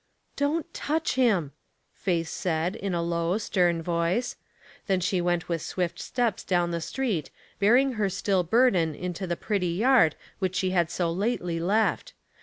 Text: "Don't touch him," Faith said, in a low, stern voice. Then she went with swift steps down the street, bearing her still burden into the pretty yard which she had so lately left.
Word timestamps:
"Don't 0.35 0.73
touch 0.73 1.13
him," 1.13 1.51
Faith 1.93 2.27
said, 2.27 2.75
in 2.75 2.95
a 2.95 3.03
low, 3.03 3.37
stern 3.37 3.83
voice. 3.83 4.35
Then 4.87 4.99
she 4.99 5.21
went 5.21 5.47
with 5.47 5.61
swift 5.61 5.99
steps 5.99 6.43
down 6.43 6.71
the 6.71 6.81
street, 6.81 7.29
bearing 7.59 7.91
her 8.01 8.09
still 8.09 8.41
burden 8.41 8.95
into 8.95 9.27
the 9.27 9.37
pretty 9.37 9.67
yard 9.67 10.15
which 10.39 10.55
she 10.55 10.71
had 10.71 10.89
so 10.89 11.11
lately 11.11 11.59
left. 11.59 12.13